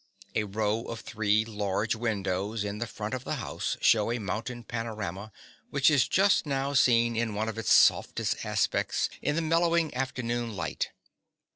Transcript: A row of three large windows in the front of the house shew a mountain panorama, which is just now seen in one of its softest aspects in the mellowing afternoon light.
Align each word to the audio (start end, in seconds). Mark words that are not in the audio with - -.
A 0.33 0.45
row 0.45 0.85
of 0.85 1.01
three 1.01 1.45
large 1.45 1.93
windows 1.93 2.63
in 2.63 2.79
the 2.79 2.87
front 2.87 3.13
of 3.13 3.23
the 3.23 3.35
house 3.35 3.77
shew 3.81 4.09
a 4.09 4.17
mountain 4.17 4.63
panorama, 4.63 5.31
which 5.69 5.91
is 5.91 6.07
just 6.07 6.47
now 6.47 6.73
seen 6.73 7.15
in 7.15 7.35
one 7.35 7.47
of 7.47 7.59
its 7.59 7.71
softest 7.71 8.43
aspects 8.43 9.11
in 9.21 9.35
the 9.35 9.43
mellowing 9.43 9.93
afternoon 9.93 10.55
light. 10.55 10.89